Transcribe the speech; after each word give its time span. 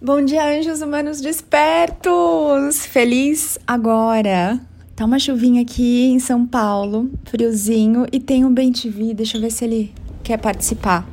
Bom 0.00 0.24
dia, 0.24 0.56
anjos 0.56 0.80
humanos 0.80 1.20
despertos! 1.20 2.86
Feliz 2.86 3.58
agora! 3.66 4.60
Tá 4.94 5.04
uma 5.04 5.18
chuvinha 5.18 5.62
aqui 5.62 6.04
em 6.04 6.20
São 6.20 6.46
Paulo, 6.46 7.10
friozinho, 7.24 8.06
e 8.12 8.20
tem 8.20 8.44
um 8.44 8.54
Bem 8.54 8.70
TV. 8.70 9.12
Deixa 9.12 9.36
eu 9.36 9.40
ver 9.40 9.50
se 9.50 9.64
ele 9.64 9.92
quer 10.22 10.36
participar 10.36 11.04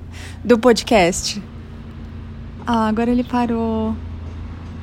do 0.44 0.60
podcast. 0.60 1.42
Ah, 2.63 2.88
agora 2.88 3.10
ele 3.10 3.24
parou. 3.24 3.96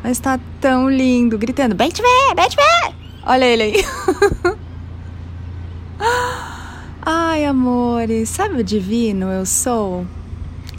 Mas 0.02 0.18
tá 0.18 0.40
tão 0.60 0.90
lindo, 0.90 1.38
gritando: 1.38 1.76
Bem 1.76 1.92
TV, 1.92 2.08
Bem 2.34 2.48
TV! 2.48 2.62
Olha 3.24 3.44
ele 3.44 3.62
aí. 3.62 3.84
Ai, 7.06 7.44
amores, 7.44 8.30
sabe 8.30 8.62
o 8.62 8.64
divino 8.64 9.26
eu 9.26 9.46
sou? 9.46 10.04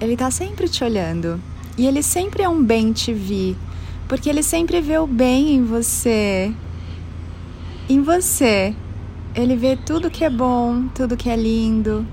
Ele 0.01 0.17
tá 0.17 0.29
sempre 0.29 0.67
te 0.67 0.83
olhando. 0.83 1.39
E 1.77 1.87
ele 1.87 2.03
sempre 2.03 2.43
é 2.43 2.49
um 2.49 2.63
bem 2.63 2.93
te 2.93 3.13
vi, 3.13 3.57
porque 4.07 4.29
ele 4.29 4.43
sempre 4.43 4.79
vê 4.79 4.97
o 4.97 5.07
bem 5.07 5.55
em 5.55 5.63
você. 5.63 6.53
Em 7.89 8.01
você. 8.01 8.75
Ele 9.35 9.55
vê 9.55 9.75
tudo 9.75 10.11
que 10.11 10.23
é 10.23 10.29
bom, 10.29 10.87
tudo 10.89 11.17
que 11.17 11.29
é 11.29 11.35
lindo 11.35 12.05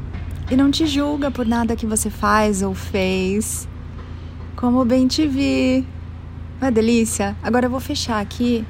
e 0.50 0.56
não 0.56 0.70
te 0.70 0.86
julga 0.86 1.30
por 1.30 1.46
nada 1.46 1.76
que 1.76 1.86
você 1.86 2.10
faz 2.10 2.62
ou 2.62 2.74
fez. 2.74 3.68
Como 4.56 4.84
bem 4.84 5.06
te 5.06 5.26
vi. 5.26 5.86
Não 6.60 6.72
delícia? 6.72 7.36
Agora 7.42 7.66
eu 7.66 7.70
vou 7.70 7.80
fechar 7.80 8.20
aqui 8.20 8.64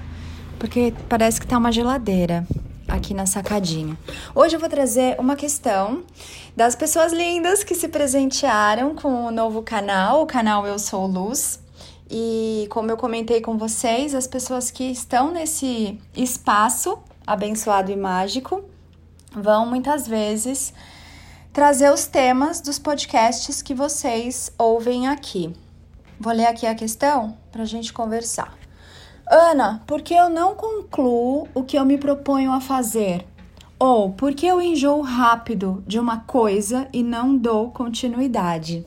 porque 0.58 0.92
parece 1.08 1.40
que 1.40 1.46
tá 1.46 1.56
uma 1.56 1.72
geladeira 1.72 2.46
aqui 2.90 3.14
na 3.14 3.24
sacadinha. 3.24 3.96
Hoje 4.34 4.56
eu 4.56 4.60
vou 4.60 4.68
trazer 4.68 5.18
uma 5.18 5.36
questão 5.36 6.02
das 6.56 6.74
pessoas 6.74 7.12
lindas 7.12 7.62
que 7.62 7.74
se 7.74 7.88
presentearam 7.88 8.94
com 8.94 9.26
o 9.26 9.30
novo 9.30 9.62
canal, 9.62 10.22
o 10.22 10.26
canal 10.26 10.66
Eu 10.66 10.78
Sou 10.78 11.06
Luz. 11.06 11.60
E 12.10 12.66
como 12.70 12.90
eu 12.90 12.96
comentei 12.96 13.40
com 13.40 13.56
vocês, 13.56 14.14
as 14.14 14.26
pessoas 14.26 14.70
que 14.70 14.84
estão 14.84 15.30
nesse 15.30 15.98
espaço 16.16 16.98
abençoado 17.24 17.92
e 17.92 17.96
mágico 17.96 18.64
vão 19.32 19.64
muitas 19.64 20.08
vezes 20.08 20.74
trazer 21.52 21.92
os 21.92 22.06
temas 22.06 22.60
dos 22.60 22.78
podcasts 22.78 23.62
que 23.62 23.74
vocês 23.74 24.52
ouvem 24.58 25.06
aqui. 25.06 25.54
Vou 26.18 26.32
ler 26.32 26.46
aqui 26.46 26.66
a 26.66 26.74
questão 26.74 27.36
para 27.52 27.62
a 27.62 27.66
gente 27.66 27.92
conversar. 27.92 28.59
Ana, 29.32 29.80
por 29.86 30.02
que 30.02 30.12
eu 30.12 30.28
não 30.28 30.56
concluo 30.56 31.46
o 31.54 31.62
que 31.62 31.78
eu 31.78 31.84
me 31.84 31.96
proponho 31.96 32.50
a 32.50 32.60
fazer? 32.60 33.24
Ou 33.78 34.10
por 34.10 34.34
que 34.34 34.44
eu 34.44 34.60
enjoo 34.60 35.02
rápido 35.02 35.84
de 35.86 36.00
uma 36.00 36.18
coisa 36.22 36.88
e 36.92 37.00
não 37.00 37.36
dou 37.36 37.70
continuidade? 37.70 38.84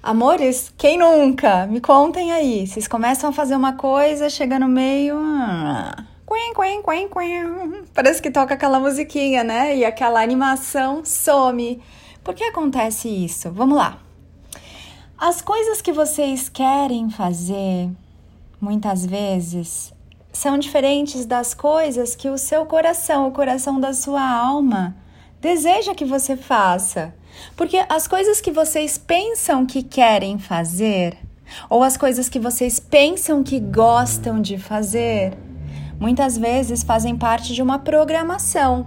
Amores, 0.00 0.72
quem 0.78 0.96
nunca? 0.96 1.66
Me 1.66 1.80
contem 1.80 2.30
aí. 2.30 2.68
Vocês 2.68 2.86
começam 2.86 3.30
a 3.30 3.32
fazer 3.32 3.56
uma 3.56 3.72
coisa, 3.72 4.30
chega 4.30 4.60
no 4.60 4.68
meio. 4.68 5.18
Ah, 5.20 6.04
quen, 6.24 6.54
quen, 6.54 6.80
quen, 6.80 7.08
quen. 7.08 7.84
Parece 7.92 8.22
que 8.22 8.30
toca 8.30 8.54
aquela 8.54 8.78
musiquinha, 8.78 9.42
né? 9.42 9.76
E 9.76 9.84
aquela 9.84 10.22
animação 10.22 11.04
some. 11.04 11.82
Por 12.22 12.32
que 12.32 12.44
acontece 12.44 13.08
isso? 13.08 13.50
Vamos 13.50 13.76
lá. 13.76 13.98
As 15.18 15.42
coisas 15.42 15.82
que 15.82 15.92
vocês 15.92 16.48
querem 16.48 17.10
fazer 17.10 17.90
muitas 18.62 19.04
vezes, 19.04 19.92
são 20.32 20.56
diferentes 20.56 21.26
das 21.26 21.52
coisas 21.52 22.14
que 22.14 22.30
o 22.30 22.38
seu 22.38 22.64
coração, 22.64 23.26
o 23.26 23.32
coração 23.32 23.80
da 23.80 23.92
sua 23.92 24.22
alma, 24.24 24.96
deseja 25.40 25.96
que 25.96 26.04
você 26.04 26.36
faça. 26.36 27.12
Porque 27.56 27.84
as 27.88 28.06
coisas 28.06 28.40
que 28.40 28.52
vocês 28.52 28.96
pensam 28.96 29.66
que 29.66 29.82
querem 29.82 30.38
fazer, 30.38 31.18
ou 31.68 31.82
as 31.82 31.96
coisas 31.96 32.28
que 32.28 32.38
vocês 32.38 32.78
pensam 32.78 33.42
que 33.42 33.58
gostam 33.58 34.40
de 34.40 34.56
fazer, 34.56 35.36
muitas 35.98 36.38
vezes 36.38 36.84
fazem 36.84 37.16
parte 37.16 37.52
de 37.52 37.62
uma 37.62 37.80
programação. 37.80 38.86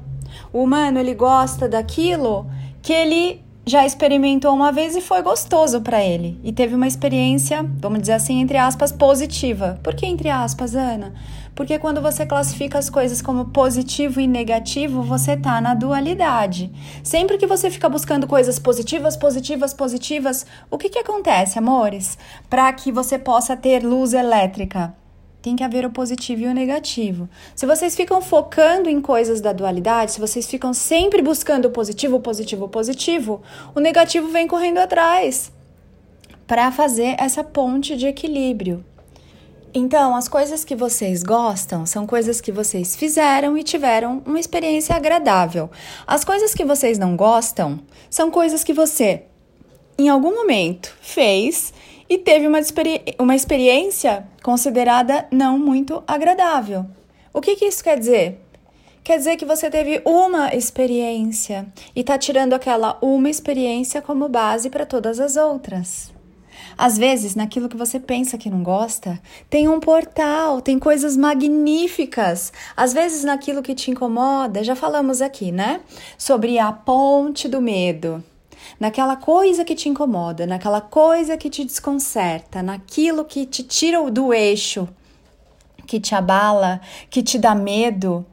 O 0.53 0.63
humano 0.63 0.99
ele 0.99 1.13
gosta 1.13 1.67
daquilo 1.67 2.49
que 2.81 2.93
ele 2.93 3.44
já 3.65 3.85
experimentou 3.85 4.53
uma 4.53 4.71
vez 4.71 4.95
e 4.95 5.01
foi 5.01 5.23
gostoso 5.23 5.81
para 5.81 6.03
ele. 6.03 6.39
E 6.43 6.53
teve 6.53 6.75
uma 6.75 6.87
experiência, 6.87 7.65
vamos 7.79 7.99
dizer 7.99 8.13
assim, 8.13 8.39
entre 8.39 8.57
aspas, 8.57 8.91
positiva. 8.91 9.79
Por 9.81 9.95
que 9.95 10.05
entre 10.05 10.29
aspas, 10.29 10.75
Ana? 10.75 11.13
Porque 11.55 11.79
quando 11.79 12.01
você 12.01 12.25
classifica 12.25 12.77
as 12.77 12.89
coisas 12.89 13.21
como 13.21 13.45
positivo 13.45 14.19
e 14.19 14.27
negativo, 14.27 15.01
você 15.01 15.35
tá 15.37 15.59
na 15.61 15.73
dualidade. 15.73 16.71
Sempre 17.01 17.37
que 17.37 17.47
você 17.47 17.71
fica 17.71 17.89
buscando 17.89 18.27
coisas 18.27 18.59
positivas, 18.59 19.15
positivas, 19.15 19.73
positivas, 19.73 20.45
o 20.69 20.77
que 20.77 20.89
que 20.89 20.99
acontece, 20.99 21.57
amores? 21.57 22.17
Para 22.49 22.71
que 22.73 22.91
você 22.91 23.17
possa 23.17 23.55
ter 23.55 23.81
luz 23.83 24.13
elétrica, 24.13 24.93
tem 25.45 25.55
que 25.55 25.63
haver 25.63 25.85
o 25.85 25.91
positivo 25.91 26.41
e 26.41 26.47
o 26.47 26.53
negativo. 26.55 27.29
Se 27.55 27.67
vocês 27.67 27.95
ficam 27.95 28.19
focando 28.19 28.89
em 28.89 28.99
coisas 28.99 29.39
da 29.39 29.53
dualidade, 29.53 30.13
se 30.13 30.19
vocês 30.19 30.47
ficam 30.47 30.73
sempre 30.73 31.21
buscando 31.21 31.67
o 31.67 31.69
positivo, 31.69 32.19
positivo, 32.19 32.67
positivo, 32.67 33.43
o 33.75 33.79
negativo 33.79 34.27
vem 34.29 34.47
correndo 34.47 34.79
atrás 34.79 35.51
para 36.47 36.71
fazer 36.71 37.15
essa 37.19 37.43
ponte 37.43 37.95
de 37.95 38.07
equilíbrio. 38.07 38.83
Então, 39.71 40.15
as 40.15 40.27
coisas 40.27 40.65
que 40.65 40.75
vocês 40.75 41.21
gostam 41.21 41.85
são 41.85 42.07
coisas 42.07 42.41
que 42.41 42.51
vocês 42.51 42.95
fizeram 42.95 43.55
e 43.55 43.61
tiveram 43.61 44.23
uma 44.25 44.39
experiência 44.39 44.95
agradável. 44.95 45.69
As 46.07 46.25
coisas 46.25 46.55
que 46.55 46.65
vocês 46.65 46.97
não 46.97 47.15
gostam 47.15 47.81
são 48.09 48.31
coisas 48.31 48.63
que 48.63 48.73
você, 48.73 49.25
em 49.95 50.09
algum 50.09 50.33
momento, 50.33 50.91
fez 51.01 51.71
e 52.09 52.17
teve 52.17 52.47
uma, 52.47 52.59
experi 52.59 53.03
uma 53.19 53.35
experiência 53.35 54.27
considerada 54.43 55.27
não 55.31 55.57
muito 55.57 56.03
agradável. 56.07 56.85
O 57.33 57.41
que, 57.41 57.55
que 57.55 57.65
isso 57.65 57.83
quer 57.83 57.97
dizer? 57.97 58.39
Quer 59.03 59.17
dizer 59.17 59.35
que 59.37 59.45
você 59.45 59.69
teve 59.69 60.01
uma 60.03 60.53
experiência 60.55 61.67
e 61.95 61.99
está 61.99 62.17
tirando 62.17 62.53
aquela 62.53 62.97
uma 63.01 63.29
experiência 63.29 64.01
como 64.01 64.27
base 64.27 64.69
para 64.69 64.85
todas 64.85 65.19
as 65.19 65.35
outras. 65.35 66.13
Às 66.77 66.97
vezes, 66.97 67.35
naquilo 67.35 67.69
que 67.69 67.77
você 67.77 67.99
pensa 67.99 68.37
que 68.37 68.49
não 68.49 68.63
gosta, 68.63 69.21
tem 69.49 69.67
um 69.67 69.79
portal, 69.79 70.59
tem 70.59 70.79
coisas 70.79 71.15
magníficas. 71.15 72.51
Às 72.75 72.93
vezes, 72.93 73.23
naquilo 73.23 73.61
que 73.61 73.75
te 73.75 73.91
incomoda, 73.91 74.63
já 74.63 74.75
falamos 74.75 75.21
aqui, 75.21 75.51
né? 75.51 75.81
Sobre 76.17 76.57
a 76.59 76.71
ponte 76.71 77.47
do 77.47 77.61
medo 77.61 78.23
naquela 78.79 79.15
coisa 79.15 79.65
que 79.65 79.75
te 79.75 79.89
incomoda, 79.89 80.45
naquela 80.45 80.81
coisa 80.81 81.37
que 81.37 81.49
te 81.49 81.63
desconcerta, 81.63 82.61
naquilo 82.61 83.25
que 83.25 83.45
te 83.45 83.63
tira 83.63 84.09
do 84.09 84.33
eixo, 84.33 84.87
que 85.85 85.99
te 85.99 86.15
abala, 86.15 86.81
que 87.09 87.23
te 87.23 87.37
dá 87.37 87.55
medo. 87.55 88.25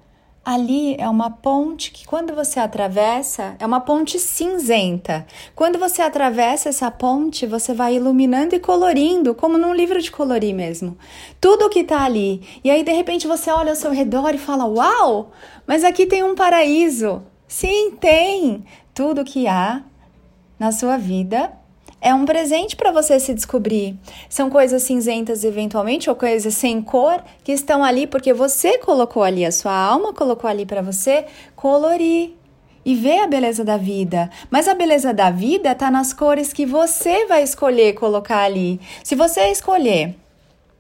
Ali 0.45 0.97
é 0.99 1.09
uma 1.09 1.31
ponte 1.31 1.93
que, 1.93 2.05
quando 2.05 2.35
você 2.35 2.59
atravessa, 2.59 3.55
é 3.61 3.65
uma 3.65 3.81
ponte 3.81 4.19
cinzenta. 4.19 5.25
Quando 5.55 5.79
você 5.79 6.03
atravessa 6.03 6.69
essa 6.69 6.91
ponte, 6.91 7.47
você 7.47 7.73
vai 7.73 7.95
iluminando 7.95 8.53
e 8.53 8.59
colorindo, 8.59 9.37
como 9.37 9.57
num 9.57 9.73
livro 9.73 10.03
de 10.03 10.11
colorir 10.11 10.53
mesmo. 10.53 10.99
Tudo 11.41 11.67
o 11.67 11.71
que 11.71 11.81
está 11.81 12.03
ali. 12.03 12.43
E 12.65 12.73
aí, 12.73 12.83
de 12.83 12.91
repente, 12.91 13.29
você 13.29 13.53
olha 13.53 13.71
ao 13.71 13.77
seu 13.77 13.93
redor 13.93 14.35
e 14.35 14.39
fala: 14.39 14.67
Uau, 14.67 15.31
mas 15.65 15.85
aqui 15.85 16.07
tem 16.07 16.25
um 16.25 16.35
paraíso. 16.35 17.23
Sim, 17.47 17.93
tem. 17.93 18.65
Tudo 18.93 19.25
que 19.25 19.47
há 19.47 19.85
na 20.63 20.71
sua 20.71 20.97
vida 20.97 21.51
é 22.01 22.15
um 22.15 22.25
presente 22.25 22.77
para 22.77 22.93
você 22.93 23.19
se 23.19 23.35
descobrir. 23.35 23.99
São 24.29 24.49
coisas 24.49 24.85
cinzentas, 24.85 25.43
eventualmente, 25.43 26.09
ou 26.09 26.15
coisas 26.15 26.55
sem 26.55 26.81
cor, 26.81 27.21
que 27.43 27.51
estão 27.51 27.83
ali 27.83 28.07
porque 28.07 28.33
você 28.33 28.79
colocou 28.79 29.25
ali, 29.25 29.45
a 29.45 29.51
sua 29.51 29.73
alma 29.73 30.13
colocou 30.13 30.49
ali 30.49 30.65
para 30.65 30.81
você 30.81 31.27
colorir 31.57 32.35
e 32.85 32.95
ver 32.95 33.25
a 33.25 33.27
beleza 33.27 33.65
da 33.65 33.77
vida. 33.77 34.31
Mas 34.53 34.69
a 34.69 34.75
beleza 34.75 35.13
da 35.13 35.33
vida 35.33 35.73
está 35.73 35.91
nas 35.91 36.13
cores 36.13 36.53
que 36.53 36.65
você 36.65 37.27
vai 37.27 37.43
escolher 37.43 37.95
colocar 37.95 38.45
ali. 38.45 38.81
Se 39.03 39.17
você 39.17 39.51
escolher 39.51 40.15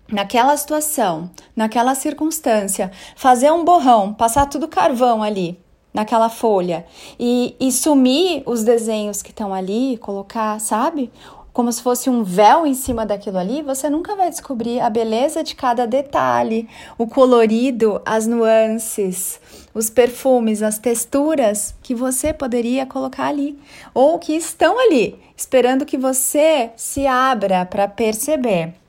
naquela 0.08 0.56
situação, 0.56 1.28
naquela 1.56 1.96
circunstância, 1.96 2.92
fazer 3.16 3.50
um 3.50 3.64
borrão, 3.64 4.14
passar 4.14 4.46
tudo 4.46 4.68
carvão 4.68 5.24
ali, 5.24 5.58
naquela 5.92 6.28
folha 6.28 6.86
e, 7.18 7.54
e 7.60 7.70
sumir 7.70 8.42
os 8.46 8.64
desenhos 8.64 9.22
que 9.22 9.30
estão 9.30 9.52
ali, 9.52 9.96
colocar, 9.98 10.58
sabe? 10.60 11.10
Como 11.52 11.70
se 11.70 11.82
fosse 11.82 12.08
um 12.08 12.24
véu 12.24 12.66
em 12.66 12.72
cima 12.72 13.04
daquilo 13.04 13.36
ali, 13.36 13.60
você 13.60 13.90
nunca 13.90 14.16
vai 14.16 14.30
descobrir 14.30 14.80
a 14.80 14.88
beleza 14.88 15.44
de 15.44 15.54
cada 15.54 15.86
detalhe, 15.86 16.66
o 16.96 17.06
colorido, 17.06 18.00
as 18.06 18.26
nuances, 18.26 19.38
os 19.74 19.90
perfumes, 19.90 20.62
as 20.62 20.78
texturas 20.78 21.74
que 21.82 21.94
você 21.94 22.32
poderia 22.32 22.86
colocar 22.86 23.26
ali 23.26 23.58
ou 23.92 24.18
que 24.18 24.32
estão 24.32 24.78
ali, 24.78 25.14
esperando 25.36 25.84
que 25.84 25.98
você 25.98 26.70
se 26.74 27.06
abra 27.06 27.66
para 27.66 27.86
perceber. 27.86 28.81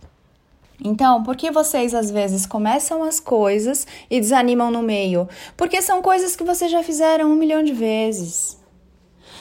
Então, 0.83 1.23
por 1.23 1.37
que 1.37 1.49
vocês 1.49 1.93
às 1.93 2.11
vezes 2.11 2.45
começam 2.45 3.03
as 3.03 3.19
coisas 3.19 3.87
e 4.09 4.19
desanimam 4.19 4.69
no 4.69 4.81
meio? 4.81 5.29
Porque 5.55 5.81
são 5.81 6.01
coisas 6.01 6.35
que 6.35 6.43
vocês 6.43 6.69
já 6.69 6.83
fizeram 6.83 7.31
um 7.31 7.35
milhão 7.35 7.63
de 7.63 7.71
vezes. 7.71 8.61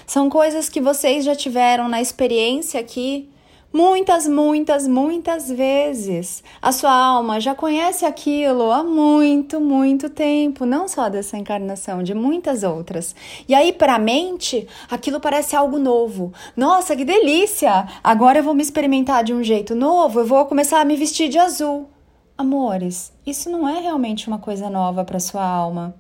São 0.06 0.31
coisas 0.31 0.69
que 0.69 0.81
vocês 0.81 1.25
já 1.25 1.35
tiveram 1.35 1.89
na 1.89 2.00
experiência 2.00 2.79
aqui 2.79 3.31
muitas, 3.72 4.28
muitas, 4.28 4.86
muitas 4.86 5.48
vezes. 5.48 6.44
A 6.60 6.70
sua 6.70 6.92
alma 6.92 7.40
já 7.40 7.54
conhece 7.54 8.04
aquilo 8.04 8.70
há 8.70 8.84
muito, 8.84 9.60
muito 9.60 10.10
tempo, 10.10 10.66
não 10.66 10.86
só 10.86 11.08
dessa 11.08 11.38
encarnação, 11.38 12.02
de 12.02 12.14
muitas 12.14 12.62
outras. 12.62 13.14
E 13.48 13.54
aí, 13.54 13.72
para 13.72 13.94
a 13.94 13.98
mente, 13.98 14.69
aquilo 14.90 15.20
parece 15.20 15.56
algo 15.56 15.78
novo. 15.78 16.32
Nossa, 16.56 16.94
que 16.94 17.04
delícia! 17.04 17.86
Agora 18.04 18.40
eu 18.40 18.44
vou 18.44 18.54
me 18.54 18.62
experimentar 18.62 19.24
de 19.24 19.32
um 19.32 19.42
jeito 19.42 19.74
novo, 19.74 20.20
eu 20.20 20.26
vou 20.26 20.44
começar 20.46 20.80
a 20.80 20.84
me 20.84 20.96
vestir 20.96 21.28
de 21.28 21.38
azul. 21.38 21.88
Amores, 22.36 23.12
isso 23.26 23.48
não 23.48 23.69
é 23.69 23.80
realmente 23.80 24.26
uma 24.26 24.38
coisa 24.38 24.69
nova 24.69 25.04
para 25.04 25.20
sua 25.20 25.44
alma. 25.44 25.94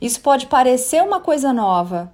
Isso 0.00 0.20
pode 0.20 0.46
parecer 0.46 1.02
uma 1.02 1.20
coisa 1.20 1.52
nova 1.52 2.12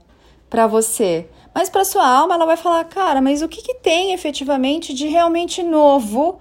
para 0.49 0.67
você, 0.67 1.29
mas 1.59 1.69
para 1.69 1.85
sua 1.85 2.07
alma, 2.07 2.35
ela 2.35 2.47
vai 2.47 2.57
falar: 2.57 2.85
cara, 2.85 3.21
mas 3.21 3.43
o 3.43 3.49
que, 3.49 3.61
que 3.61 3.75
tem 3.75 4.13
efetivamente 4.13 4.95
de 4.95 5.09
realmente 5.09 5.61
novo 5.61 6.39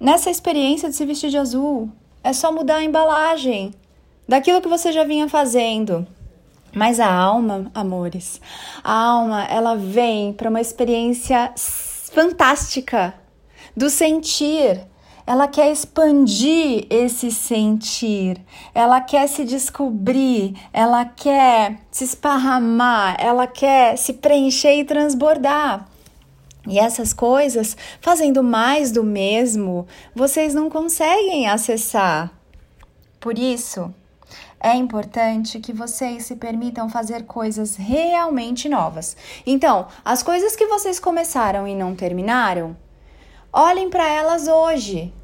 nessa 0.00 0.32
experiência 0.32 0.88
de 0.88 0.96
se 0.96 1.06
vestir 1.06 1.30
de 1.30 1.38
azul? 1.38 1.88
É 2.20 2.32
só 2.32 2.50
mudar 2.50 2.78
a 2.78 2.82
embalagem 2.82 3.72
daquilo 4.28 4.60
que 4.60 4.66
você 4.66 4.90
já 4.90 5.04
vinha 5.04 5.28
fazendo. 5.28 6.04
Mas 6.74 6.98
a 6.98 7.08
alma, 7.08 7.70
amores, 7.72 8.40
a 8.82 8.92
alma, 8.92 9.44
ela 9.44 9.76
vem 9.76 10.32
para 10.32 10.50
uma 10.50 10.60
experiência 10.60 11.52
fantástica 11.56 13.14
do 13.76 13.88
sentir, 13.88 14.84
ela 15.26 15.48
quer 15.48 15.72
expandir 15.72 16.86
esse 16.90 17.30
sentir, 17.30 18.40
ela 18.74 19.00
quer 19.00 19.26
se 19.26 19.44
descobrir, 19.44 20.54
ela 20.72 21.04
quer 21.04 21.78
se 21.90 22.04
esparramar, 22.04 23.16
ela 23.18 23.46
quer 23.46 23.96
se 23.96 24.14
preencher 24.14 24.74
e 24.76 24.84
transbordar. 24.84 25.88
E 26.66 26.78
essas 26.78 27.12
coisas, 27.12 27.76
fazendo 28.00 28.42
mais 28.42 28.90
do 28.90 29.04
mesmo, 29.04 29.86
vocês 30.14 30.54
não 30.54 30.70
conseguem 30.70 31.46
acessar. 31.46 32.30
Por 33.20 33.38
isso, 33.38 33.94
é 34.60 34.74
importante 34.74 35.60
que 35.60 35.74
vocês 35.74 36.24
se 36.24 36.36
permitam 36.36 36.88
fazer 36.88 37.24
coisas 37.24 37.76
realmente 37.76 38.66
novas. 38.66 39.14
Então, 39.46 39.88
as 40.02 40.22
coisas 40.22 40.56
que 40.56 40.66
vocês 40.66 40.98
começaram 40.98 41.68
e 41.68 41.74
não 41.74 41.94
terminaram, 41.94 42.74
Olhem 43.56 43.88
para 43.88 44.08
elas 44.08 44.48
hoje. 44.48 45.14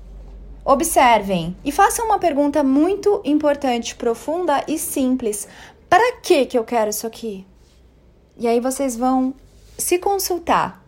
Observem 0.64 1.56
e 1.64 1.72
façam 1.72 2.06
uma 2.06 2.20
pergunta 2.20 2.62
muito 2.62 3.20
importante, 3.24 3.96
profunda 3.96 4.62
e 4.68 4.78
simples. 4.78 5.48
Para 5.88 6.12
que 6.18 6.46
que 6.46 6.56
eu 6.56 6.62
quero 6.62 6.90
isso 6.90 7.08
aqui? 7.08 7.44
E 8.36 8.46
aí 8.46 8.60
vocês 8.60 8.94
vão 8.94 9.34
se 9.76 9.98
consultar. 9.98 10.80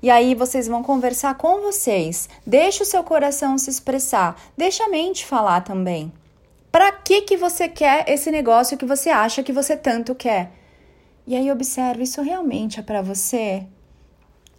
E 0.00 0.08
aí 0.08 0.32
vocês 0.36 0.68
vão 0.68 0.80
conversar 0.80 1.36
com 1.36 1.60
vocês. 1.60 2.28
Deixa 2.46 2.84
o 2.84 2.86
seu 2.86 3.02
coração 3.02 3.58
se 3.58 3.68
expressar, 3.68 4.40
deixa 4.56 4.84
a 4.84 4.88
mente 4.88 5.26
falar 5.26 5.62
também. 5.62 6.12
Para 6.70 6.92
que 6.92 7.22
que 7.22 7.36
você 7.36 7.68
quer 7.68 8.08
esse 8.08 8.30
negócio 8.30 8.78
que 8.78 8.86
você 8.86 9.10
acha 9.10 9.42
que 9.42 9.52
você 9.52 9.76
tanto 9.76 10.14
quer? 10.14 10.52
E 11.26 11.34
aí 11.34 11.50
observe, 11.50 12.04
isso 12.04 12.22
realmente 12.22 12.78
é 12.78 12.82
para 12.84 13.02
você? 13.02 13.66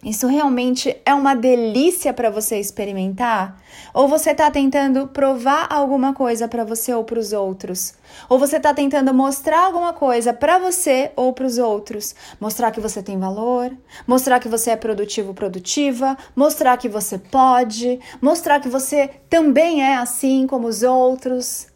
Isso 0.04 0.28
realmente 0.28 0.96
é 1.04 1.12
uma 1.12 1.34
delícia 1.34 2.14
para 2.14 2.30
você 2.30 2.60
experimentar? 2.60 3.60
Ou 3.92 4.06
você 4.06 4.30
está 4.30 4.48
tentando 4.48 5.08
provar 5.08 5.66
alguma 5.68 6.14
coisa 6.14 6.46
para 6.46 6.62
você 6.64 6.94
ou 6.94 7.02
para 7.02 7.18
os 7.18 7.32
outros? 7.32 7.94
Ou 8.28 8.38
você 8.38 8.58
está 8.58 8.72
tentando 8.72 9.12
mostrar 9.12 9.64
alguma 9.64 9.92
coisa 9.92 10.32
para 10.32 10.56
você 10.56 11.10
ou 11.16 11.32
para 11.32 11.46
os 11.46 11.58
outros? 11.58 12.14
Mostrar 12.40 12.70
que 12.70 12.80
você 12.80 13.02
tem 13.02 13.18
valor, 13.18 13.76
mostrar 14.06 14.38
que 14.38 14.48
você 14.48 14.70
é 14.70 14.76
produtivo, 14.76 15.34
produtiva, 15.34 16.16
mostrar 16.36 16.76
que 16.76 16.88
você 16.88 17.18
pode, 17.18 17.98
mostrar 18.22 18.60
que 18.60 18.68
você 18.68 19.10
também 19.28 19.82
é 19.82 19.96
assim 19.96 20.46
como 20.46 20.68
os 20.68 20.84
outros. 20.84 21.66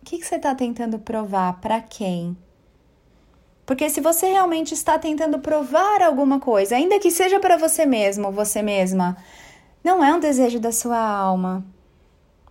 O 0.00 0.06
que, 0.06 0.16
que 0.16 0.24
você 0.24 0.36
está 0.36 0.54
tentando 0.54 0.98
provar 0.98 1.60
para 1.60 1.82
quem? 1.82 2.34
Porque 3.68 3.90
se 3.90 4.00
você 4.00 4.28
realmente 4.28 4.72
está 4.72 4.98
tentando 4.98 5.40
provar 5.40 6.00
alguma 6.00 6.40
coisa, 6.40 6.74
ainda 6.74 6.98
que 6.98 7.10
seja 7.10 7.38
para 7.38 7.58
você 7.58 7.84
mesmo, 7.84 8.32
você 8.32 8.62
mesma, 8.62 9.14
não 9.84 10.02
é 10.02 10.10
um 10.10 10.18
desejo 10.18 10.58
da 10.58 10.72
sua 10.72 10.98
alma. 10.98 11.62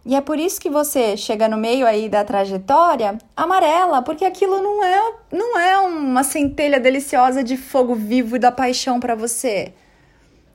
E 0.05 0.13
é 0.13 0.21
por 0.21 0.37
isso 0.37 0.61
que 0.61 0.69
você 0.69 1.17
chega 1.17 1.47
no 1.47 1.57
meio 1.57 1.87
aí 1.87 2.07
da 2.07 2.23
trajetória 2.23 3.17
amarela, 3.35 4.03
porque 4.03 4.23
aquilo 4.25 4.61
não 4.61 4.83
é, 4.83 5.13
não 5.31 5.59
é 5.59 5.79
uma 5.79 6.23
centelha 6.23 6.79
deliciosa 6.79 7.43
de 7.43 7.57
fogo 7.57 7.95
vivo 7.95 8.35
e 8.35 8.39
da 8.39 8.51
paixão 8.51 8.99
para 8.99 9.15
você. 9.15 9.73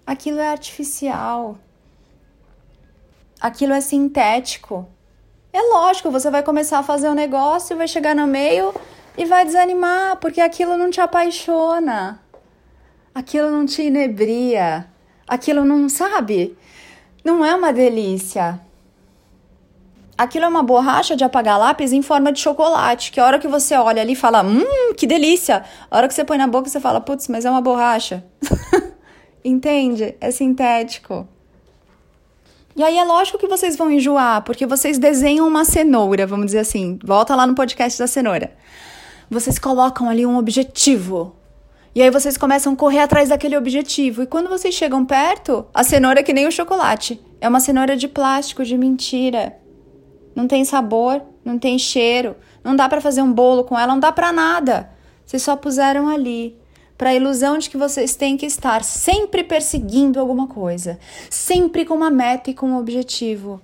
Aquilo 0.06 0.38
é 0.38 0.48
artificial. 0.48 1.58
Aquilo 3.40 3.72
é 3.72 3.80
sintético. 3.80 4.86
É 5.52 5.60
lógico, 5.60 6.08
você 6.08 6.30
vai 6.30 6.44
começar 6.44 6.78
a 6.78 6.82
fazer 6.84 7.08
um 7.08 7.14
negócio, 7.14 7.76
vai 7.76 7.88
chegar 7.88 8.14
no 8.14 8.28
meio, 8.28 8.72
e 9.16 9.24
vai 9.24 9.44
desanimar, 9.44 10.16
porque 10.16 10.40
aquilo 10.40 10.76
não 10.76 10.90
te 10.90 11.00
apaixona, 11.00 12.20
aquilo 13.14 13.50
não 13.50 13.66
te 13.66 13.82
inebria, 13.82 14.86
aquilo 15.26 15.64
não 15.64 15.88
sabe, 15.88 16.56
não 17.24 17.44
é 17.44 17.54
uma 17.54 17.72
delícia. 17.72 18.60
Aquilo 20.16 20.44
é 20.44 20.48
uma 20.48 20.62
borracha 20.62 21.16
de 21.16 21.24
apagar 21.24 21.58
lápis 21.58 21.92
em 21.92 22.02
forma 22.02 22.32
de 22.32 22.38
chocolate, 22.38 23.10
que 23.10 23.18
a 23.18 23.24
hora 23.24 23.38
que 23.38 23.48
você 23.48 23.74
olha 23.74 24.02
ali 24.02 24.14
fala, 24.14 24.42
hum, 24.42 24.92
que 24.96 25.06
delícia. 25.06 25.64
A 25.90 25.96
hora 25.96 26.06
que 26.06 26.14
você 26.14 26.24
põe 26.24 26.38
na 26.38 26.46
boca 26.46 26.68
você 26.68 26.78
fala, 26.78 27.00
putz, 27.00 27.28
mas 27.28 27.44
é 27.44 27.50
uma 27.50 27.62
borracha. 27.62 28.24
Entende? 29.44 30.14
É 30.20 30.30
sintético. 30.30 31.26
E 32.76 32.82
aí 32.82 32.96
é 32.98 33.04
lógico 33.04 33.38
que 33.38 33.48
vocês 33.48 33.74
vão 33.74 33.90
enjoar, 33.90 34.42
porque 34.42 34.64
vocês 34.64 34.96
desenham 34.96 35.48
uma 35.48 35.64
cenoura, 35.64 36.26
vamos 36.26 36.46
dizer 36.46 36.60
assim. 36.60 36.98
Volta 37.02 37.34
lá 37.34 37.46
no 37.46 37.54
podcast 37.54 37.98
da 37.98 38.06
cenoura 38.06 38.52
vocês 39.32 39.58
colocam 39.58 40.08
ali 40.08 40.24
um 40.26 40.36
objetivo. 40.36 41.34
E 41.94 42.00
aí 42.00 42.10
vocês 42.10 42.36
começam 42.36 42.72
a 42.72 42.76
correr 42.76 43.00
atrás 43.00 43.28
daquele 43.28 43.56
objetivo. 43.56 44.22
E 44.22 44.26
quando 44.26 44.48
vocês 44.48 44.74
chegam 44.74 45.04
perto, 45.04 45.66
a 45.74 45.82
cenoura 45.82 46.20
é 46.20 46.22
que 46.22 46.32
nem 46.32 46.46
o 46.46 46.52
chocolate. 46.52 47.20
É 47.40 47.48
uma 47.48 47.60
cenoura 47.60 47.96
de 47.96 48.08
plástico, 48.08 48.64
de 48.64 48.78
mentira. 48.78 49.56
Não 50.34 50.46
tem 50.46 50.64
sabor, 50.64 51.22
não 51.44 51.58
tem 51.58 51.78
cheiro, 51.78 52.36
não 52.64 52.74
dá 52.76 52.88
para 52.88 53.00
fazer 53.00 53.20
um 53.22 53.32
bolo 53.32 53.64
com 53.64 53.78
ela, 53.78 53.92
não 53.92 54.00
dá 54.00 54.12
para 54.12 54.32
nada. 54.32 54.90
Vocês 55.24 55.42
só 55.42 55.56
puseram 55.56 56.08
ali 56.08 56.56
para 56.96 57.10
a 57.10 57.14
ilusão 57.14 57.58
de 57.58 57.68
que 57.68 57.76
vocês 57.76 58.14
têm 58.14 58.36
que 58.36 58.46
estar 58.46 58.84
sempre 58.84 59.42
perseguindo 59.42 60.20
alguma 60.20 60.46
coisa, 60.46 60.98
sempre 61.28 61.84
com 61.84 61.94
uma 61.94 62.10
meta 62.10 62.50
e 62.50 62.54
com 62.54 62.68
um 62.68 62.78
objetivo. 62.78 63.60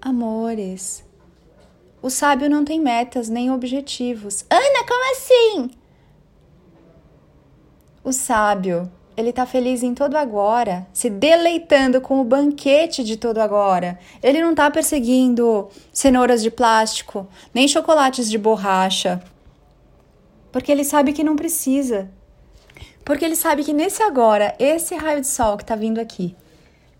Amores, 0.00 1.05
o 2.02 2.10
sábio 2.10 2.48
não 2.48 2.64
tem 2.64 2.80
metas 2.80 3.28
nem 3.28 3.50
objetivos. 3.50 4.44
Ana, 4.50 4.86
como 4.86 5.12
assim? 5.12 5.70
O 8.04 8.12
sábio, 8.12 8.90
ele 9.16 9.32
tá 9.32 9.46
feliz 9.46 9.82
em 9.82 9.94
todo 9.94 10.14
agora, 10.14 10.86
se 10.92 11.08
deleitando 11.08 12.00
com 12.00 12.20
o 12.20 12.24
banquete 12.24 13.02
de 13.02 13.16
todo 13.16 13.38
agora. 13.38 13.98
Ele 14.22 14.40
não 14.42 14.54
tá 14.54 14.70
perseguindo 14.70 15.68
cenouras 15.92 16.42
de 16.42 16.50
plástico, 16.50 17.26
nem 17.52 17.66
chocolates 17.66 18.30
de 18.30 18.36
borracha. 18.36 19.22
Porque 20.52 20.70
ele 20.70 20.84
sabe 20.84 21.12
que 21.12 21.24
não 21.24 21.34
precisa. 21.34 22.10
Porque 23.04 23.24
ele 23.24 23.36
sabe 23.36 23.64
que 23.64 23.72
nesse 23.72 24.02
agora, 24.02 24.54
esse 24.58 24.94
raio 24.94 25.20
de 25.20 25.26
sol 25.26 25.56
que 25.56 25.64
tá 25.64 25.74
vindo 25.74 25.98
aqui, 25.98 26.36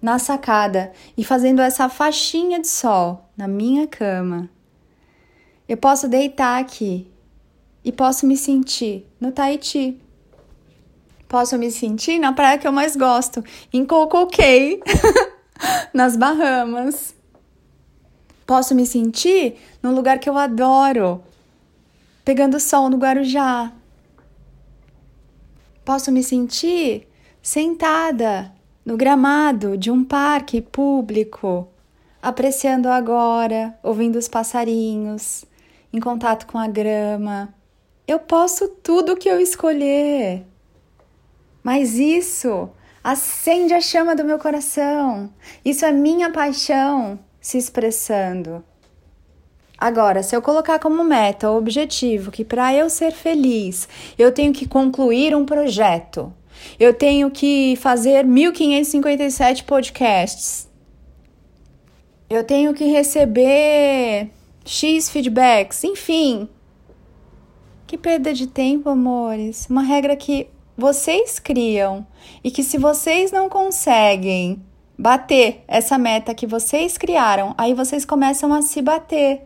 na 0.01 0.19
sacada 0.19 0.93
e 1.17 1.25
fazendo 1.25 1.61
essa 1.61 1.89
faixinha 1.89 2.61
de 2.61 2.69
sol 2.69 3.29
na 3.37 3.47
minha 3.47 3.87
cama, 3.87 4.49
eu 5.69 5.77
posso 5.77 6.09
deitar 6.09 6.61
aqui 6.61 7.11
e 7.85 7.93
posso 7.93 8.27
me 8.27 8.37
sentir 8.37 9.07
no 9.21 9.33
Tahiti. 9.33 10.01
Posso 11.29 11.59
me 11.59 11.71
sentir 11.73 12.19
na 12.19 12.33
praia 12.33 12.59
que 12.59 12.67
eu 12.67 12.73
mais 12.73 12.95
gosto, 12.95 13.45
em 13.73 13.85
Coco 13.85 14.29
Cay, 14.29 14.81
nas 15.93 16.17
Bahamas. 16.17 17.15
Posso 18.47 18.77
me 18.77 18.87
sentir 18.87 19.57
num 19.83 19.93
lugar 19.93 20.21
que 20.21 20.31
eu 20.31 20.39
adoro, 20.39 21.21
pegando 22.25 22.61
sol 22.61 22.89
no 22.89 22.97
Guarujá. 22.97 23.73
Posso 25.85 26.13
me 26.13 26.23
sentir 26.23 27.09
sentada 27.43 28.53
no 28.85 28.97
gramado 28.97 29.77
de 29.77 29.91
um 29.91 30.05
parque 30.05 30.61
público, 30.61 31.67
apreciando 32.23 32.89
agora, 32.89 33.77
ouvindo 33.83 34.17
os 34.17 34.29
passarinhos, 34.29 35.45
em 35.93 36.01
contato 36.01 36.47
com 36.47 36.59
a 36.59 36.67
grama. 36.67 37.55
Eu 38.07 38.19
posso 38.19 38.69
tudo 38.69 39.13
o 39.13 39.17
que 39.17 39.29
eu 39.29 39.41
escolher. 39.41 40.45
Mas 41.63 41.95
isso 41.95 42.69
acende 43.03 43.75
a 43.75 43.81
chama 43.81 44.15
do 44.15 44.25
meu 44.25 44.39
coração. 44.39 45.31
Isso 45.65 45.85
é 45.85 45.93
minha 45.93 46.31
paixão 46.31 47.19
se 47.41 47.59
expressando. 47.59 48.65
Agora, 49.79 50.23
se 50.23 50.35
eu 50.35 50.41
colocar 50.41 50.79
como 50.79 51.05
meta 51.05 51.51
o 51.51 51.57
objetivo 51.57 52.31
que 52.31 52.45
para 52.45 52.75
eu 52.75 52.89
ser 52.89 53.13
feliz 53.13 53.87
eu 54.19 54.33
tenho 54.33 54.53
que 54.53 54.67
concluir 54.67 55.35
um 55.37 55.45
projeto, 55.45 56.33
Eu 56.79 56.93
tenho 56.95 57.31
que 57.31 57.77
fazer 57.77 58.25
1557 58.25 59.65
podcasts. 59.65 60.69
Eu 62.29 62.43
tenho 62.45 62.75
que 62.75 62.85
receber 62.87 64.31
X 64.67 65.09
feedbacks, 65.09 65.85
enfim. 65.85 66.49
Que 67.87 67.97
perda 67.97 68.35
de 68.35 68.49
tempo, 68.49 68.91
amores. 68.91 69.69
Uma 69.71 69.83
regra 69.83 70.17
que 70.17 70.49
vocês 70.77 71.39
criam 71.39 72.05
e 72.43 72.51
que 72.51 72.65
se 72.65 72.77
vocês 72.77 73.31
não 73.31 73.49
conseguem 73.49 74.61
bater 74.99 75.63
essa 75.69 75.97
meta 75.97 76.35
que 76.35 76.49
vocês 76.49 76.99
criaram, 76.99 77.55
aí 77.57 77.75
vocês 77.75 78.05
começam 78.05 78.53
a 78.53 78.61
se 78.61 78.83
bater. 78.83 79.45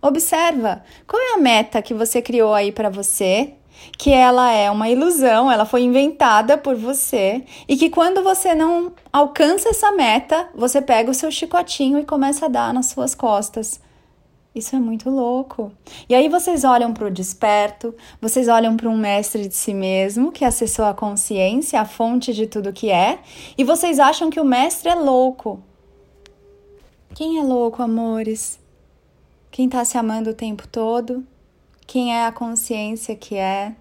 Observa, 0.00 0.82
qual 1.06 1.20
é 1.20 1.34
a 1.34 1.38
meta 1.38 1.82
que 1.82 1.92
você 1.92 2.22
criou 2.22 2.54
aí 2.54 2.72
para 2.72 2.88
você? 2.88 3.52
Que 3.98 4.10
ela 4.10 4.50
é 4.50 4.70
uma 4.70 4.88
ilusão, 4.88 5.52
ela 5.52 5.66
foi 5.66 5.82
inventada 5.82 6.56
por 6.56 6.74
você 6.74 7.44
e 7.68 7.76
que 7.76 7.90
quando 7.90 8.22
você 8.22 8.54
não 8.54 8.94
alcança 9.12 9.68
essa 9.68 9.92
meta, 9.92 10.48
você 10.54 10.80
pega 10.80 11.10
o 11.10 11.14
seu 11.14 11.30
chicotinho 11.30 11.98
e 11.98 12.06
começa 12.06 12.46
a 12.46 12.48
dar 12.48 12.72
nas 12.72 12.86
suas 12.86 13.14
costas. 13.14 13.84
Isso 14.56 14.74
é 14.74 14.80
muito 14.80 15.10
louco. 15.10 15.70
E 16.08 16.14
aí 16.14 16.30
vocês 16.30 16.64
olham 16.64 16.94
para 16.94 17.06
o 17.06 17.10
desperto, 17.10 17.94
vocês 18.18 18.48
olham 18.48 18.74
para 18.74 18.88
um 18.88 18.96
mestre 18.96 19.46
de 19.46 19.54
si 19.54 19.74
mesmo 19.74 20.32
que 20.32 20.46
acessou 20.46 20.86
a 20.86 20.94
consciência, 20.94 21.78
a 21.78 21.84
fonte 21.84 22.32
de 22.32 22.46
tudo 22.46 22.72
que 22.72 22.90
é, 22.90 23.18
e 23.58 23.62
vocês 23.62 24.00
acham 24.00 24.30
que 24.30 24.40
o 24.40 24.44
mestre 24.46 24.88
é 24.88 24.94
louco. 24.94 25.60
Quem 27.14 27.38
é 27.38 27.42
louco, 27.42 27.82
amores? 27.82 28.58
Quem 29.50 29.66
está 29.66 29.84
se 29.84 29.98
amando 29.98 30.30
o 30.30 30.34
tempo 30.34 30.66
todo? 30.66 31.22
Quem 31.86 32.14
é 32.16 32.24
a 32.24 32.32
consciência 32.32 33.14
que 33.14 33.34
é? 33.34 33.74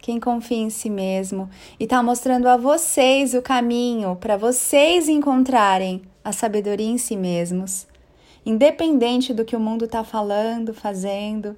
Quem 0.00 0.18
confia 0.18 0.58
em 0.58 0.70
si 0.70 0.90
mesmo 0.90 1.48
e 1.78 1.84
está 1.84 2.02
mostrando 2.02 2.48
a 2.48 2.56
vocês 2.56 3.34
o 3.34 3.42
caminho 3.42 4.16
para 4.16 4.36
vocês 4.36 5.08
encontrarem 5.08 6.02
a 6.24 6.32
sabedoria 6.32 6.88
em 6.88 6.98
si 6.98 7.16
mesmos 7.16 7.86
independente 8.44 9.34
do 9.34 9.44
que 9.44 9.56
o 9.56 9.60
mundo 9.60 9.84
está 9.84 10.02
falando, 10.04 10.72
fazendo? 10.72 11.56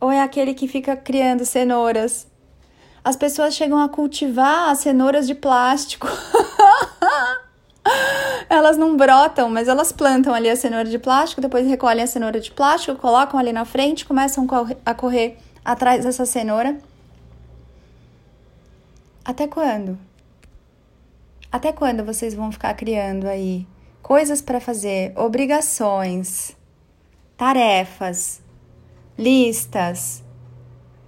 Ou 0.00 0.10
é 0.10 0.20
aquele 0.20 0.54
que 0.54 0.68
fica 0.68 0.96
criando 0.96 1.44
cenouras? 1.44 2.26
As 3.02 3.16
pessoas 3.16 3.54
chegam 3.54 3.78
a 3.78 3.88
cultivar 3.88 4.70
as 4.70 4.78
cenouras 4.78 5.26
de 5.26 5.34
plástico. 5.34 6.06
elas 8.48 8.76
não 8.76 8.96
brotam, 8.96 9.48
mas 9.50 9.68
elas 9.68 9.92
plantam 9.92 10.34
ali 10.34 10.48
a 10.48 10.56
cenoura 10.56 10.88
de 10.88 10.98
plástico, 10.98 11.40
depois 11.40 11.66
recolhem 11.66 12.04
a 12.04 12.06
cenoura 12.06 12.40
de 12.40 12.50
plástico, 12.50 12.98
colocam 12.98 13.38
ali 13.38 13.52
na 13.52 13.64
frente, 13.64 14.04
começam 14.04 14.46
a 14.84 14.94
correr 14.94 15.38
atrás 15.64 16.04
dessa 16.04 16.24
cenoura. 16.24 16.78
Até 19.24 19.46
quando? 19.46 19.98
Até 21.50 21.72
quando 21.72 22.04
vocês 22.04 22.34
vão 22.34 22.52
ficar 22.52 22.74
criando 22.74 23.26
aí 23.26 23.66
coisas 24.08 24.40
para 24.40 24.58
fazer, 24.58 25.12
obrigações, 25.14 26.56
tarefas, 27.36 28.42
listas 29.18 30.24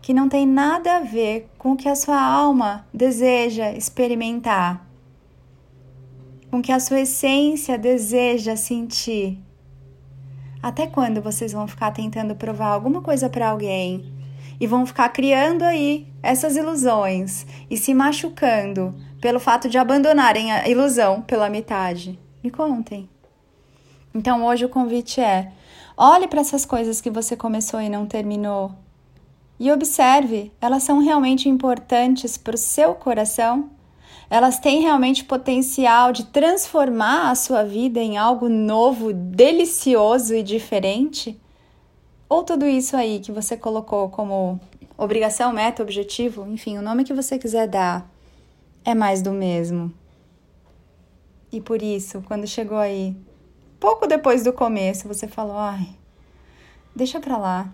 que 0.03 0.13
não 0.13 0.29
tem 0.29 0.47
nada 0.47 0.99
a 0.99 1.01
ver 1.01 1.49
com 1.57 1.73
o 1.73 1.77
que 1.79 1.89
a 1.89 1.95
sua 1.95 2.21
alma 2.21 2.87
deseja 2.93 3.73
experimentar, 3.73 4.87
com 6.51 6.59
o 6.59 6.63
que 6.63 6.71
a 6.71 6.79
sua 6.79 7.01
essência 7.01 7.79
deseja 7.79 8.55
sentir. 8.55 9.39
Até 10.63 10.87
quando 10.87 11.23
vocês 11.23 11.55
vão 11.55 11.67
ficar 11.67 11.93
tentando 11.93 12.37
provar 12.37 12.69
alguma 12.69 13.01
coisa 13.01 13.31
para 13.31 13.49
alguém 13.49 14.13
e 14.61 14.67
vão 14.67 14.85
ficar 14.85 15.09
criando 15.09 15.63
aí 15.63 16.07
essas 16.23 16.55
ilusões 16.55 17.47
e 17.71 17.79
se 17.79 17.95
machucando 17.95 18.95
pelo 19.23 19.41
fato 19.41 19.71
de 19.71 19.79
abandonarem 19.79 20.53
a 20.53 20.69
ilusão 20.69 21.23
pela 21.23 21.49
metade? 21.49 22.19
Me 22.43 22.51
contem. 22.51 23.09
Então 24.15 24.45
hoje 24.45 24.65
o 24.65 24.69
convite 24.69 25.21
é: 25.21 25.53
olhe 25.97 26.27
para 26.27 26.41
essas 26.41 26.65
coisas 26.65 27.01
que 27.01 27.11
você 27.11 27.37
começou 27.37 27.81
e 27.81 27.89
não 27.89 28.07
terminou 28.07 28.73
e 29.61 29.71
observe, 29.71 30.51
elas 30.59 30.85
são 30.85 31.01
realmente 31.01 31.47
importantes 31.47 32.39
para 32.39 32.55
o 32.55 32.59
seu 32.59 32.95
coração? 32.95 33.69
Elas 34.31 34.59
têm 34.59 34.81
realmente 34.81 35.23
potencial 35.23 36.13
de 36.13 36.25
transformar 36.25 37.31
a 37.31 37.35
sua 37.35 37.63
vida 37.63 38.01
em 38.01 38.17
algo 38.17 38.49
novo, 38.49 39.13
delicioso 39.13 40.35
e 40.35 40.43
diferente? 40.43 41.39
Ou 42.27 42.43
tudo 42.43 42.67
isso 42.67 42.97
aí 42.97 43.21
que 43.21 43.31
você 43.31 43.55
colocou 43.55 44.09
como 44.09 44.59
obrigação, 44.97 45.53
meta, 45.53 45.83
objetivo, 45.83 46.47
enfim, 46.47 46.79
o 46.79 46.83
nome 46.83 47.05
que 47.05 47.13
você 47.13 47.39
quiser 47.39 47.69
dar, 47.69 48.11
é 48.83 48.95
mais 48.95 49.21
do 49.21 49.31
mesmo? 49.31 49.93
E 51.53 51.61
por 51.61 51.83
isso, 51.83 52.23
quando 52.27 52.47
chegou 52.47 52.79
aí, 52.79 53.17
pouco 53.79 54.07
depois 54.07 54.45
do 54.45 54.53
começo, 54.53 55.09
você 55.09 55.27
falou: 55.27 55.59
ai, 55.59 55.89
deixa 56.95 57.19
pra 57.19 57.37
lá. 57.37 57.69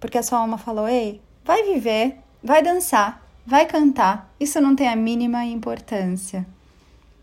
Porque 0.00 0.16
a 0.16 0.22
sua 0.22 0.38
alma 0.38 0.56
falou: 0.56 0.88
ei, 0.88 1.20
vai 1.44 1.62
viver, 1.62 2.16
vai 2.42 2.62
dançar, 2.62 3.22
vai 3.46 3.66
cantar. 3.66 4.32
Isso 4.38 4.60
não 4.60 4.74
tem 4.74 4.88
a 4.88 4.96
mínima 4.96 5.44
importância. 5.44 6.46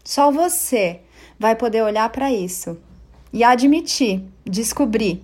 Só 0.04 0.32
você 0.32 1.02
vai 1.40 1.56
poder 1.56 1.82
olhar 1.82 2.10
para 2.10 2.32
isso 2.32 2.78
e 3.34 3.44
admitir, 3.44 4.24
descobrir 4.46 5.24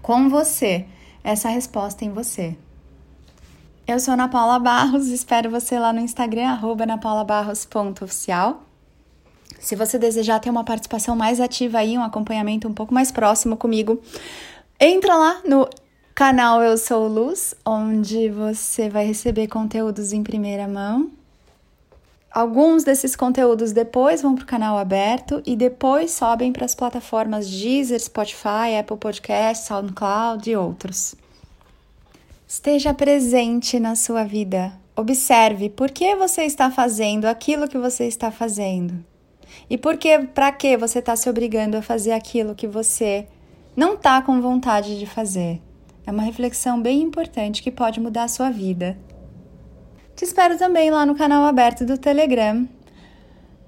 com 0.00 0.28
você 0.28 0.86
essa 1.22 1.48
resposta 1.48 2.04
em 2.04 2.10
você. 2.10 2.56
Eu 3.86 3.98
sou 3.98 4.14
Ana 4.14 4.28
Paula 4.28 4.58
Barros, 4.60 5.08
espero 5.08 5.50
você 5.50 5.78
lá 5.78 5.92
no 5.92 6.00
Instagram, 6.00 6.48
arroba 6.48 6.84
anapaulabarros.oficial. 6.84 8.62
Se 9.58 9.74
você 9.74 9.98
desejar 9.98 10.40
ter 10.40 10.50
uma 10.50 10.64
participação 10.64 11.16
mais 11.16 11.40
ativa 11.40 11.78
aí, 11.78 11.96
um 11.98 12.02
acompanhamento 12.02 12.68
um 12.68 12.74
pouco 12.74 12.94
mais 12.94 13.10
próximo 13.10 13.56
comigo, 13.56 14.00
entra 14.78 15.14
lá 15.16 15.40
no 15.44 15.68
canal 16.14 16.62
Eu 16.62 16.76
Sou 16.76 17.08
Luz, 17.08 17.54
onde 17.64 18.28
você 18.28 18.88
vai 18.88 19.06
receber 19.06 19.48
conteúdos 19.48 20.12
em 20.12 20.22
primeira 20.22 20.68
mão. 20.68 21.10
Alguns 22.30 22.84
desses 22.84 23.16
conteúdos 23.16 23.72
depois 23.72 24.22
vão 24.22 24.36
para 24.36 24.44
o 24.44 24.46
canal 24.46 24.78
aberto 24.78 25.42
e 25.44 25.56
depois 25.56 26.12
sobem 26.12 26.52
para 26.52 26.64
as 26.64 26.76
plataformas 26.76 27.50
Deezer, 27.50 28.00
Spotify, 28.00 28.76
Apple 28.78 28.98
Podcasts, 28.98 29.66
SoundCloud 29.66 30.48
e 30.48 30.56
outros. 30.56 31.16
Esteja 32.46 32.94
presente 32.94 33.80
na 33.80 33.96
sua 33.96 34.22
vida. 34.22 34.72
Observe 34.94 35.70
por 35.70 35.90
que 35.90 36.14
você 36.14 36.42
está 36.42 36.70
fazendo 36.70 37.24
aquilo 37.24 37.66
que 37.66 37.78
você 37.78 38.04
está 38.04 38.30
fazendo. 38.30 39.09
E 39.68 39.76
por 39.76 39.96
que, 39.96 40.18
para 40.18 40.50
que 40.52 40.76
você 40.76 40.98
está 40.98 41.14
se 41.16 41.28
obrigando 41.28 41.76
a 41.76 41.82
fazer 41.82 42.12
aquilo 42.12 42.54
que 42.54 42.66
você 42.66 43.26
não 43.76 43.94
está 43.94 44.20
com 44.22 44.40
vontade 44.40 44.98
de 44.98 45.06
fazer? 45.06 45.60
É 46.06 46.10
uma 46.10 46.22
reflexão 46.22 46.80
bem 46.80 47.02
importante 47.02 47.62
que 47.62 47.70
pode 47.70 48.00
mudar 48.00 48.24
a 48.24 48.28
sua 48.28 48.50
vida. 48.50 48.98
Te 50.16 50.24
espero 50.24 50.58
também 50.58 50.90
lá 50.90 51.06
no 51.06 51.14
canal 51.14 51.44
aberto 51.44 51.84
do 51.84 51.96
Telegram, 51.96 52.68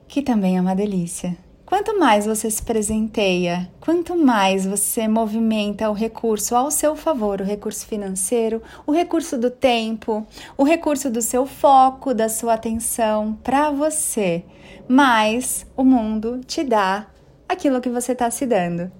que 0.08 0.22
também 0.22 0.58
é 0.58 0.60
uma 0.60 0.74
delícia. 0.74 1.36
Quanto 1.72 1.98
mais 1.98 2.26
você 2.26 2.50
se 2.50 2.62
presenteia, 2.62 3.66
quanto 3.80 4.14
mais 4.14 4.66
você 4.66 5.08
movimenta 5.08 5.88
o 5.88 5.94
recurso 5.94 6.54
ao 6.54 6.70
seu 6.70 6.94
favor, 6.94 7.40
o 7.40 7.44
recurso 7.44 7.86
financeiro, 7.86 8.62
o 8.86 8.92
recurso 8.92 9.38
do 9.38 9.50
tempo, 9.50 10.26
o 10.54 10.64
recurso 10.64 11.08
do 11.08 11.22
seu 11.22 11.46
foco, 11.46 12.12
da 12.12 12.28
sua 12.28 12.52
atenção 12.52 13.38
para 13.42 13.70
você, 13.70 14.44
mais 14.86 15.64
o 15.74 15.82
mundo 15.82 16.42
te 16.46 16.62
dá 16.62 17.06
aquilo 17.48 17.80
que 17.80 17.88
você 17.88 18.12
está 18.12 18.30
se 18.30 18.44
dando. 18.44 18.92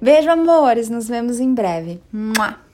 Beijo, 0.00 0.30
amores, 0.30 0.88
nos 0.88 1.08
vemos 1.08 1.40
em 1.40 1.52
breve. 1.52 2.00
Mua! 2.12 2.69